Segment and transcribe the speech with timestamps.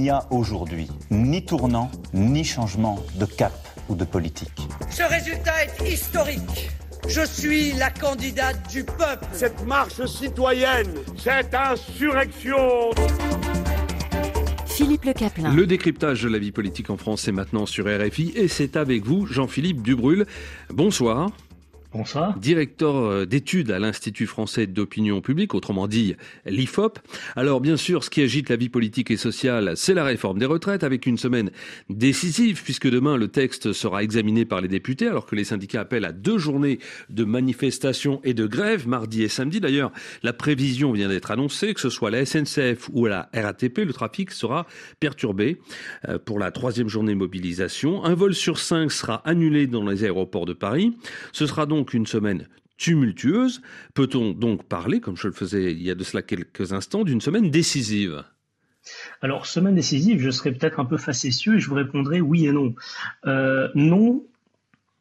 [0.00, 3.52] n'y a aujourd'hui ni tournant, ni changement de cap
[3.88, 4.68] ou de politique.
[4.90, 6.70] Ce résultat est historique.
[7.08, 9.26] Je suis la candidate du peuple.
[9.32, 12.90] Cette marche citoyenne, cette insurrection.
[14.66, 15.54] Philippe Le Caplin.
[15.54, 19.04] Le décryptage de la vie politique en France est maintenant sur RFI et c'est avec
[19.04, 20.26] vous, Jean-Philippe Dubrul.
[20.70, 21.30] Bonsoir.
[21.92, 22.38] Bonsoir.
[22.38, 26.14] Directeur euh, d'études à l'Institut français d'opinion publique, autrement dit
[26.46, 27.00] l'IFOP.
[27.34, 30.46] Alors bien sûr, ce qui agite la vie politique et sociale, c'est la réforme des
[30.46, 31.50] retraites, avec une semaine
[31.88, 36.04] décisive, puisque demain le texte sera examiné par les députés, alors que les syndicats appellent
[36.04, 39.58] à deux journées de manifestations et de grève, mardi et samedi.
[39.58, 39.90] D'ailleurs,
[40.22, 44.30] la prévision vient d'être annoncée, que ce soit la SNCF ou la RATP, le trafic
[44.30, 44.64] sera
[45.00, 45.58] perturbé
[46.08, 48.04] euh, pour la troisième journée mobilisation.
[48.04, 50.96] Un vol sur cinq sera annulé dans les aéroports de Paris.
[51.32, 53.62] Ce sera donc donc une semaine tumultueuse.
[53.94, 57.22] Peut-on donc parler, comme je le faisais il y a de cela quelques instants, d'une
[57.22, 58.22] semaine décisive?
[59.22, 62.52] Alors, semaine décisive, je serais peut-être un peu facétieux et je vous répondrai oui et
[62.52, 62.74] non.
[63.24, 64.24] Euh, non,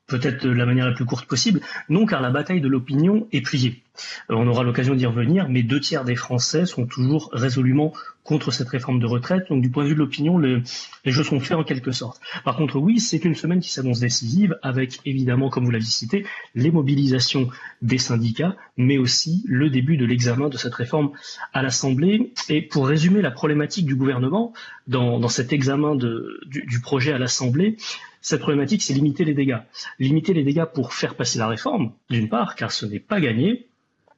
[0.09, 1.61] peut-être de la manière la plus courte possible.
[1.88, 3.81] Non, car la bataille de l'opinion est pliée.
[4.29, 7.93] Euh, on aura l'occasion d'y revenir, mais deux tiers des Français sont toujours résolument
[8.23, 9.45] contre cette réforme de retraite.
[9.49, 10.61] Donc du point de vue de l'opinion, les,
[11.05, 12.21] jeux sont faits en quelque sorte.
[12.43, 16.25] Par contre, oui, c'est une semaine qui s'annonce décisive, avec évidemment, comme vous l'avez cité,
[16.53, 17.49] les mobilisations
[17.81, 21.11] des syndicats, mais aussi le début de l'examen de cette réforme
[21.53, 22.33] à l'Assemblée.
[22.49, 24.53] Et pour résumer la problématique du gouvernement
[24.87, 27.77] dans, cet examen du projet à l'Assemblée,
[28.22, 29.59] cette problématique, c'est limiter les dégâts.
[30.00, 33.67] Limiter les dégâts pour faire passer la réforme, d'une part, car ce n'est pas gagné.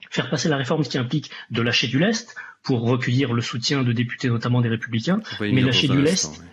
[0.09, 3.83] Faire passer la réforme, ce qui implique de lâcher du lest pour recueillir le soutien
[3.83, 6.43] de députés, notamment des républicains, mais lâcher du lest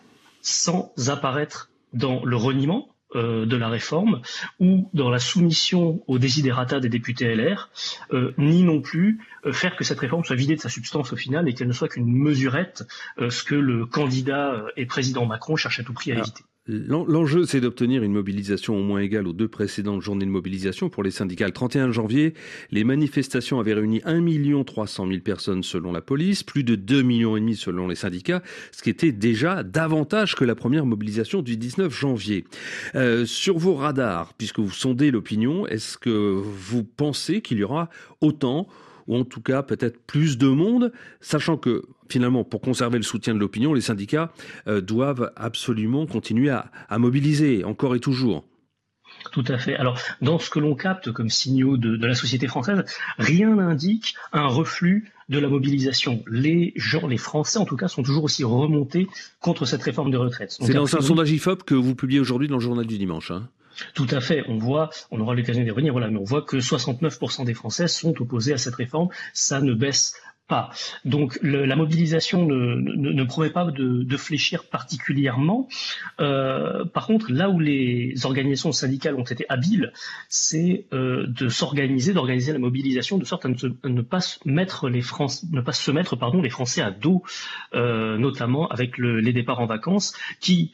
[0.42, 4.20] sans apparaître dans le reniement euh, de la réforme
[4.60, 7.70] ou dans la soumission aux désidérata des députés LR,
[8.12, 11.16] euh, ni non plus euh, faire que cette réforme soit vidée de sa substance au
[11.16, 12.84] final et qu'elle ne soit qu'une mesurette,
[13.18, 16.44] ce que le candidat et président Macron cherche à tout prix à éviter.
[16.68, 21.02] L'enjeu, c'est d'obtenir une mobilisation au moins égale aux deux précédentes journées de mobilisation pour
[21.02, 21.46] les syndicats.
[21.46, 22.34] Le 31 janvier,
[22.70, 27.38] les manifestations avaient réuni 1 300 000 personnes selon la police, plus de 2 millions
[27.38, 31.56] et demi selon les syndicats, ce qui était déjà davantage que la première mobilisation du
[31.56, 32.44] 19 janvier.
[32.96, 37.88] Euh, sur vos radars, puisque vous sondez l'opinion, est-ce que vous pensez qu'il y aura
[38.20, 38.68] autant
[39.06, 43.34] ou en tout cas peut-être plus de monde, sachant que finalement, pour conserver le soutien
[43.34, 44.32] de l'opinion, les syndicats
[44.66, 48.44] euh, doivent absolument continuer à, mobiliser, encore et toujours.
[49.32, 49.74] Tout à fait.
[49.74, 52.84] Alors, dans ce que l'on capte comme signaux de, la société française,
[53.18, 56.22] rien n'indique un reflux de la mobilisation.
[56.30, 59.08] Les gens, les Français en tout cas, sont toujours aussi remontés
[59.40, 60.56] contre cette réforme de retraite.
[60.60, 63.30] C'est dans un sondage IFOP que vous publiez aujourd'hui dans le journal du dimanche.
[63.30, 63.48] Hein
[63.94, 64.44] tout à fait.
[64.48, 67.88] On voit, on aura l'occasion d'y revenir, voilà, mais on voit que 69% des Français
[67.88, 69.08] sont opposés à cette réforme.
[69.32, 70.14] Ça ne baisse
[70.48, 70.70] pas.
[71.04, 75.68] Donc la mobilisation ne, ne, promet pas de, fléchir particulièrement.
[76.20, 79.92] Euh, par contre, là où les organisations syndicales ont été habiles,
[80.28, 85.02] c'est euh, de s'organiser, d'organiser la mobilisation de sorte à ne, pas se mettre les
[85.02, 87.22] Français, ne pas se mettre pardon les Français à dos,
[87.74, 90.72] euh, notamment avec les départs en vacances, qui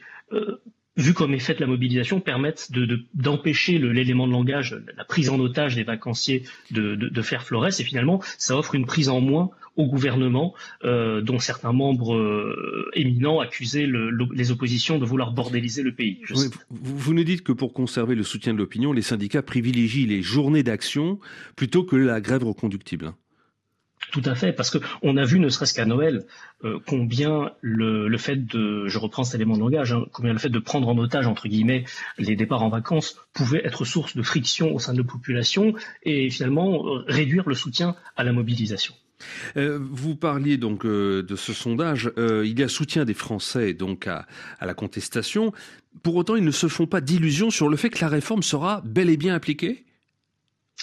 [0.97, 2.71] vu comme est faite la mobilisation, permettent
[3.13, 7.79] d'empêcher de, l'élément de langage, la prise en otage des vacanciers de, de, faire florès,
[7.79, 10.53] et finalement, ça offre une prise en moins au gouvernement,
[10.85, 16.21] euh, dont certains membres euh, éminents accusaient les oppositions de vouloir bordéliser le pays.
[16.29, 20.21] vous, vous, nous dites que pour conserver le soutien de l'opinion, les syndicats privilégient les
[20.21, 21.19] journées d'action
[21.57, 23.13] plutôt que la grève reconductible.
[24.11, 26.25] Tout à fait, parce qu'on a vu, ne serait-ce qu'à Noël,
[26.63, 30.49] euh, combien le, fait de, je reprends cet élément de langage, hein, combien le fait
[30.49, 31.85] de prendre en otage, entre guillemets,
[32.17, 35.73] les départs en vacances pouvait être source de friction au sein de la population
[36.03, 38.93] et finalement euh, réduire le soutien à la mobilisation.
[39.57, 42.11] Euh, vous parliez donc de ce sondage.
[42.17, 44.27] il y a soutien des Français donc à,
[44.61, 45.53] la contestation.
[46.03, 48.81] Pour autant, ils ne se font pas d'illusions sur le fait que la réforme sera
[48.85, 49.85] bel et bien appliquée?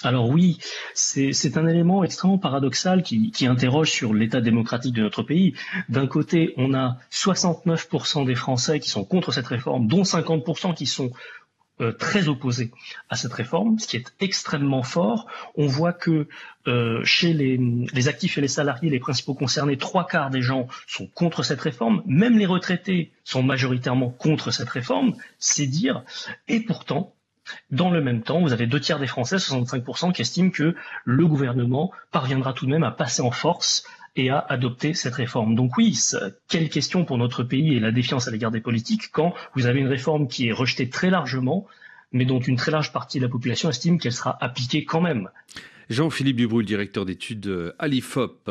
[0.03, 0.58] Alors oui,
[0.94, 5.54] c'est un élément extrêmement paradoxal qui, interroge sur l'état démocratique de notre pays.
[5.89, 10.86] D'un côté, on a 69% des Français qui sont contre cette réforme, dont 50% qui
[10.86, 11.12] sont
[11.80, 12.71] euh, très opposés
[13.10, 15.27] à cette réforme, ce qui est extrêmement fort.
[15.56, 16.27] On voit que
[16.66, 20.68] euh, chez les, les, actifs et les salariés, les principaux concernés, trois quarts des gens
[20.86, 22.03] sont contre cette réforme.
[22.06, 26.04] Même les retraités sont majoritairement contre cette réforme, c'est dire.
[26.48, 27.15] Et pourtant,
[27.71, 31.27] dans le même temps, vous avez deux tiers des Français, 65%, qui estiment que le
[31.27, 33.84] gouvernement parviendra tout de même à passer en force
[34.16, 35.54] et à adopter cette réforme.
[35.54, 35.99] Donc oui,
[36.49, 39.81] quelle question pour notre pays et la défiance à l'égard des politiques quand vous avez
[39.81, 41.66] une réforme qui est rejetée très largement,
[42.13, 45.31] mais dont une très large partie de la population estime qu'elle sera appliquée quand même?
[45.89, 48.51] Jean-Philippe Dubrul, directeur d'études à l'IFOP.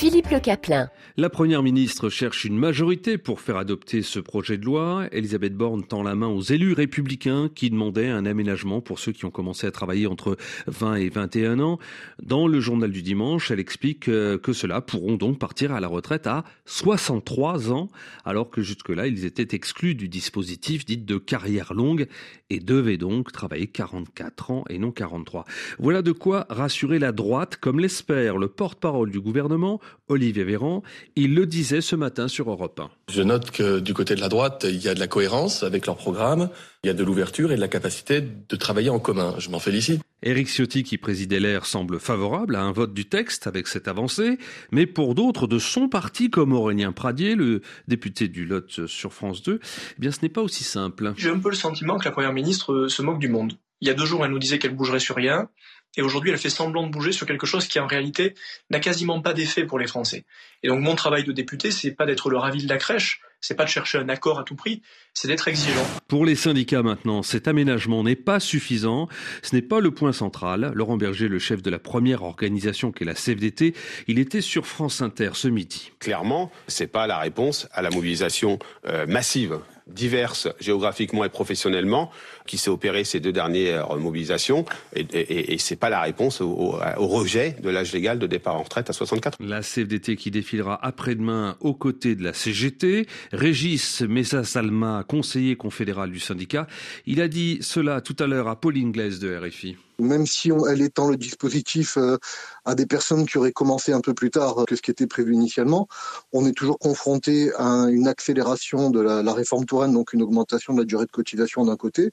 [0.00, 0.88] Philippe Le Caplin.
[1.18, 5.04] La première ministre cherche une majorité pour faire adopter ce projet de loi.
[5.12, 9.26] Elisabeth Borne tend la main aux élus républicains qui demandaient un aménagement pour ceux qui
[9.26, 10.38] ont commencé à travailler entre
[10.68, 11.78] 20 et 21 ans.
[12.22, 15.88] Dans le journal du dimanche, elle explique euh, que ceux-là pourront donc partir à la
[15.88, 17.90] retraite à 63 ans,
[18.24, 22.06] alors que jusque-là, ils étaient exclus du dispositif dit de carrière longue
[22.48, 25.44] et devaient donc travailler 44 ans et non 43.
[25.78, 29.78] Voilà de quoi rassurer la droite, comme l'espère le porte-parole du gouvernement,
[30.08, 30.82] Olivier Véran.
[31.16, 32.90] Il le disait ce matin sur Europe 1.
[33.08, 35.86] Je note que du côté de la droite, il y a de la cohérence avec
[35.86, 36.50] leur programme,
[36.82, 39.34] il y a de l'ouverture et de la capacité de travailler en commun.
[39.38, 40.02] Je m'en félicite.
[40.22, 44.38] Éric Ciotti, qui présidait l'air, semble favorable à un vote du texte avec cette avancée,
[44.70, 49.42] mais pour d'autres de son parti, comme Aurélien Pradier, le député du Lot sur France
[49.42, 51.14] 2, eh bien ce n'est pas aussi simple.
[51.16, 53.54] J'ai un peu le sentiment que la Première ministre se moque du monde.
[53.80, 55.48] Il y a deux jours, elle nous disait qu'elle bougerait sur rien.
[55.96, 58.34] Et aujourd'hui, elle fait semblant de bouger sur quelque chose qui, en réalité,
[58.70, 60.24] n'a quasiment pas d'effet pour les Français.
[60.62, 63.54] Et donc, mon travail de député, c'est pas d'être le ravi de la crèche, c'est
[63.54, 64.82] pas de chercher un accord à tout prix,
[65.14, 65.84] c'est d'être exigeant.
[66.08, 69.08] Pour les syndicats maintenant, cet aménagement n'est pas suffisant.
[69.42, 70.72] Ce n'est pas le point central.
[70.74, 73.74] Laurent Berger, le chef de la première organisation qu'est la CFDT,
[74.06, 75.92] il était sur France Inter ce midi.
[75.98, 79.58] Clairement, c'est pas la réponse à la mobilisation euh, massive
[79.94, 82.10] diverses géographiquement et professionnellement
[82.46, 84.64] qui s'est opérée ces deux dernières mobilisations
[84.94, 88.62] et, et, et c'est pas la réponse au, rejet de l'âge légal de départ en
[88.62, 89.38] retraite à 64.
[89.40, 93.06] La CFDT qui défilera après-demain aux côtés de la CGT.
[93.32, 96.66] Régis Messa-Salma, conseiller confédéral du syndicat,
[97.06, 100.82] il a dit cela tout à l'heure à Pauline Inglaise de RFI même si elle
[100.82, 102.16] étend le dispositif euh,
[102.64, 105.34] à des personnes qui auraient commencé un peu plus tard que ce qui était prévu
[105.34, 105.88] initialement,
[106.32, 110.74] on est toujours confronté à une accélération de la, la réforme Touraine, donc une augmentation
[110.74, 112.10] de la durée de cotisation d'un côté,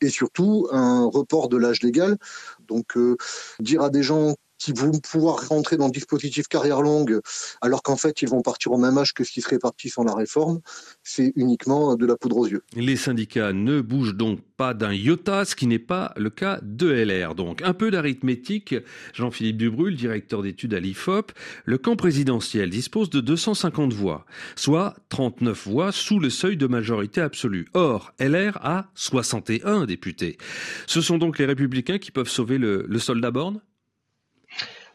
[0.00, 2.16] et surtout un report de l'âge légal.
[2.68, 3.16] Donc euh,
[3.60, 7.18] dire à des gens qui vont pouvoir rentrer dans le dispositif carrière longue,
[7.62, 10.04] alors qu'en fait, ils vont partir au même âge que ce qui serait parti sans
[10.04, 10.60] la réforme,
[11.02, 12.62] c'est uniquement de la poudre aux yeux.
[12.76, 16.90] Les syndicats ne bougent donc pas d'un iota, ce qui n'est pas le cas de
[16.90, 17.34] LR.
[17.34, 18.74] Donc, un peu d'arithmétique.
[19.14, 21.32] Jean-Philippe Dubrul, directeur d'études à l'IFOP,
[21.64, 27.22] le camp présidentiel dispose de 250 voix, soit 39 voix sous le seuil de majorité
[27.22, 27.66] absolue.
[27.72, 30.36] Or, LR a 61 députés.
[30.86, 33.60] Ce sont donc les républicains qui peuvent sauver le, le soldat borne?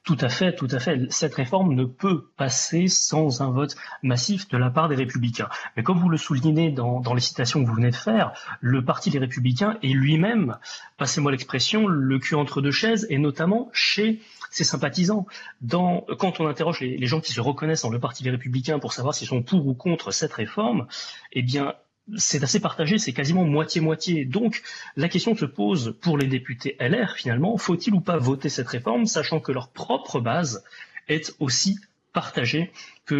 [0.06, 1.12] Tout à fait, tout à fait.
[1.12, 5.50] Cette réforme ne peut passer sans un vote massif de la part des Républicains.
[5.76, 8.32] Mais comme vous le soulignez dans, les citations que vous venez de faire,
[8.62, 10.58] le Parti des Républicains est lui-même,
[10.98, 14.22] passez-moi l'expression, le cul entre deux chaises, et notamment chez
[14.52, 15.26] ses sympathisants.
[15.68, 18.94] Quand on interroge les, les gens qui se reconnaissent dans le Parti des Républicains pour
[18.94, 20.86] savoir s'ils sont pour ou contre cette réforme,
[21.34, 21.74] eh bien,
[22.18, 24.26] c'est assez partagé, c'est quasiment moitié-moitié.
[24.26, 24.62] Donc
[24.96, 29.06] la question se pose pour les députés LR finalement, faut-il ou pas voter cette réforme,
[29.06, 30.64] sachant que leur propre base
[31.08, 31.80] est aussi
[32.14, 32.72] partagée
[33.06, 33.16] que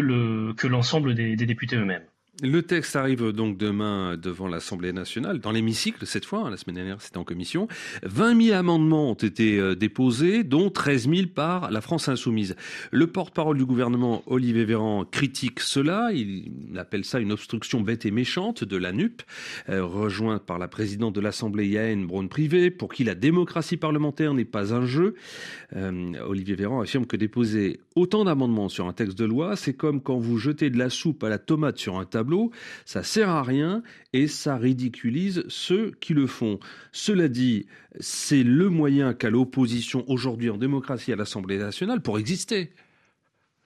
[0.66, 2.06] l'ensemble des députés eux-mêmes?
[2.42, 6.76] Le texte arrive donc demain devant l'Assemblée nationale, dans l'hémicycle cette fois, hein, la semaine
[6.76, 7.66] dernière c'était en commission.
[8.02, 12.54] 20 000 amendements ont été euh, déposés, dont 13 000 par la France insoumise.
[12.90, 18.10] Le porte-parole du gouvernement, Olivier Véran, critique cela, il appelle ça une obstruction bête et
[18.10, 19.22] méchante de la NUP,
[19.70, 24.44] euh, rejoint par la présidente de l'Assemblée Yael Braun-Privé, pour qui la démocratie parlementaire n'est
[24.44, 25.14] pas un jeu.
[25.74, 30.02] Euh, Olivier Véran affirme que déposer autant d'amendements sur un texte de loi, c'est comme
[30.02, 32.25] quand vous jetez de la soupe à la tomate sur un tableau
[32.84, 36.58] ça sert à rien et ça ridiculise ceux qui le font.
[36.92, 37.66] Cela dit,
[38.00, 42.72] c'est le moyen qu'a l'opposition aujourd'hui en démocratie à l'Assemblée nationale pour exister.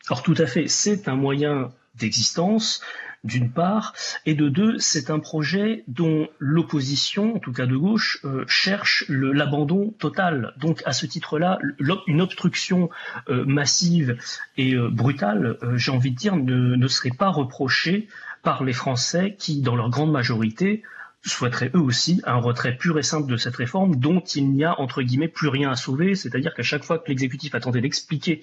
[0.09, 2.81] Alors tout à fait, c'est un moyen d'existence,
[3.23, 3.93] d'une part,
[4.25, 9.05] et de deux, c'est un projet dont l'opposition, en tout cas de gauche, euh, cherche
[9.09, 10.55] l'abandon total.
[10.59, 11.59] Donc à ce titre-là,
[12.07, 12.89] une obstruction
[13.29, 14.17] euh, massive
[14.57, 18.09] et euh, brutale, j'ai envie de dire, ne serait pas reprochée
[18.43, 20.83] par les Français qui, dans leur grande majorité,
[21.23, 24.81] souhaiteraient eux aussi un retrait pur et simple de cette réforme dont il n'y a
[24.81, 28.43] entre guillemets plus rien à sauver, c'est-à-dire qu'à chaque fois que l'exécutif a tenté d'expliquer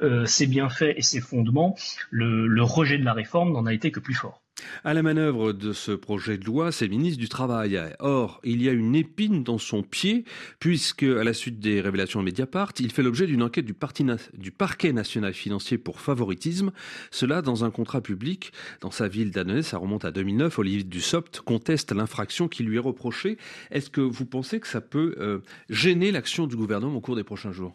[0.00, 1.76] euh, ses bienfaits et ses fondements,
[2.10, 4.42] le, le rejet de la réforme n'en a été que plus fort.
[4.84, 7.78] À la manœuvre de ce projet de loi, c'est le ministre du Travail.
[7.98, 10.24] Or, il y a une épine dans son pied,
[10.60, 14.92] puisque, à la suite des révélations de Mediapart, il fait l'objet d'une enquête du, parquet
[14.92, 16.72] national financier pour favoritisme.
[17.10, 18.52] Cela dans un contrat public.
[18.80, 22.80] Dans sa ville d'Annonay, ça remonte à 2009, Olivier Dussopt conteste l'infraction qui lui est
[22.80, 23.38] reprochée.
[23.70, 27.24] Est-ce que vous pensez que ça peut euh, gêner l'action du gouvernement au cours des
[27.24, 27.74] prochains jours?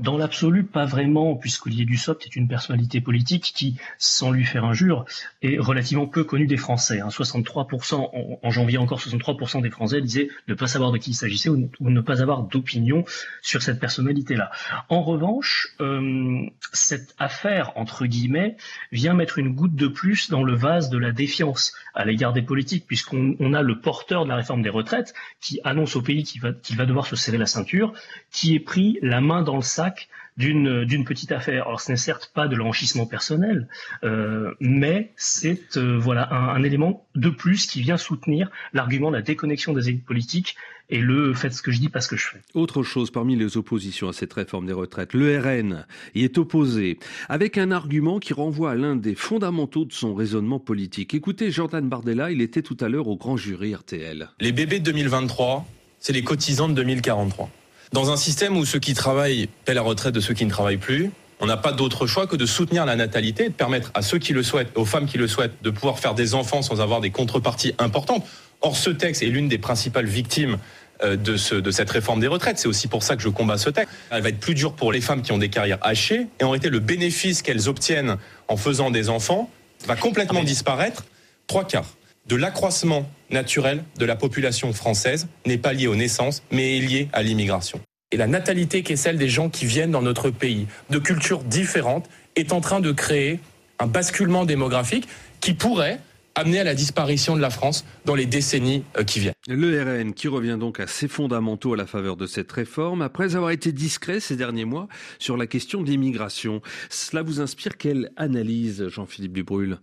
[0.00, 5.04] Dans l'absolu, pas vraiment, puisqu'Olivier Dussopt est une personnalité politique qui, sans lui faire injure,
[5.42, 7.00] est relativement peu connue des Français.
[7.00, 8.38] 63%, hein.
[8.42, 11.70] en, janvier encore, 63% des Français disaient ne pas savoir de qui il s'agissait ou,
[11.80, 13.04] ne pas avoir d'opinion
[13.42, 14.50] sur cette personnalité-là.
[14.88, 18.56] En revanche, euh, cette affaire, entre guillemets,
[18.92, 22.42] vient mettre une goutte de plus dans le vase de la défiance à l'égard des
[22.42, 26.40] politiques, puisqu'on a le porteur de la réforme des retraites qui annonce au pays qu'il
[26.40, 27.92] va, va devoir se serrer la ceinture,
[28.30, 29.89] qui est pris la main dans le sac
[30.36, 31.66] d'une d'une petite affaire.
[31.66, 33.68] Alors ce n'est certes pas de l'enrichissement personnel,
[34.04, 39.22] euh, mais c'est euh, voilà un, élément de plus qui vient soutenir l'argument de la
[39.22, 40.56] déconnexion des élites politiques
[40.88, 42.40] et le fait ce que je dis pas ce que je fais.
[42.54, 46.98] Autre chose parmi les oppositions à cette réforme des retraites, le RN y est opposé
[47.28, 51.14] avec un argument qui renvoie à l'un des fondamentaux de son raisonnement politique.
[51.14, 54.30] Écoutez Jordan Bardella, il était tout à l'heure au grand jury RTL.
[54.40, 55.66] Les bébés de 2023,
[55.98, 57.50] c'est les cotisants de 2043.
[57.92, 60.76] Dans un système où ceux qui travaillent paient la retraite de ceux qui ne travaillent
[60.76, 64.02] plus, on n'a pas d'autre choix que de soutenir la natalité et de permettre à
[64.02, 66.80] ceux qui le souhaitent, aux femmes qui le souhaitent, de pouvoir faire des enfants sans
[66.80, 68.24] avoir des contreparties importantes.
[68.60, 70.58] Or, ce texte est l'une des principales victimes
[71.02, 72.58] euh, de, ce, de cette réforme des retraites.
[72.58, 73.92] C'est aussi pour ça que je combats ce texte.
[74.10, 76.26] Elle va être plus dure pour les femmes qui ont des carrières hachées.
[76.40, 78.18] Et en réalité, le bénéfice qu'elles obtiennent
[78.48, 79.50] en faisant des enfants
[79.86, 81.06] va complètement disparaître.
[81.46, 86.78] Trois quarts de l'accroissement naturel de la population française n'est pas lié aux naissances, mais
[86.78, 87.80] est lié à l'immigration.
[88.12, 91.44] Et la natalité qui est celle des gens qui viennent dans notre pays, de cultures
[91.44, 93.40] différentes, est en train de créer
[93.78, 95.06] un basculement démographique
[95.40, 96.00] qui pourrait
[96.34, 99.34] amener à la disparition de la France dans les décennies euh, qui viennent.
[99.48, 103.36] Le RN qui revient donc à ses fondamentaux à la faveur de cette réforme, après
[103.36, 106.62] avoir été discret ces derniers mois sur la question de l'immigration.
[106.88, 109.78] Cela vous inspire quelle analyse, Jean-Philippe Dubrul?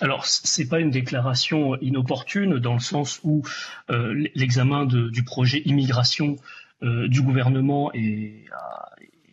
[0.00, 3.42] Alors, c'est pas une déclaration inopportune dans le sens où
[3.90, 6.36] euh, l'examen du projet immigration
[6.82, 8.46] euh, du gouvernement est,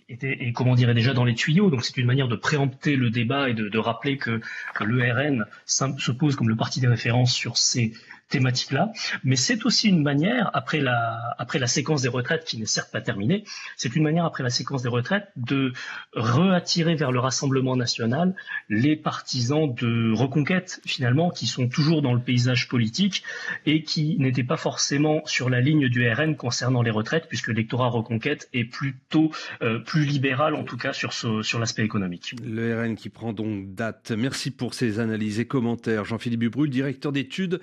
[0.10, 1.70] était, et comment dirait déjà dans les tuyaux.
[1.70, 4.42] Donc, c'est une manière de préempter le débat et de, rappeler que,
[4.74, 7.94] que l'ERN se pose comme le parti des références sur ces
[8.30, 8.92] thématique-là,
[9.24, 12.92] mais c'est aussi une manière, après la, après la séquence des retraites, qui n'est certes
[12.92, 13.44] pas terminée,
[13.76, 15.74] c'est une manière, après la séquence des retraites, de
[16.14, 18.36] reattirer vers le Rassemblement national
[18.70, 23.24] les partisans de reconquête, finalement, qui sont toujours dans le paysage politique
[23.66, 27.90] et qui n'étaient pas forcément sur la ligne du RN concernant les retraites, puisque l'électorat
[27.90, 29.32] reconquête est plutôt
[29.62, 32.36] euh, plus libéral, en tout cas, sur, sur l'aspect économique.
[32.44, 34.12] Le RN qui prend donc date.
[34.12, 36.06] Merci pour ces analyses et commentaires.
[36.06, 37.62] Jean-Philippe Bubrul, directeur d'études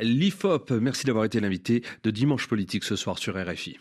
[0.00, 0.70] l'IFOP.
[0.72, 3.78] Merci d'avoir été l'invité de Dimanche Politique ce soir sur RFI.